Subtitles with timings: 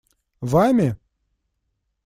[0.41, 0.95] Вами?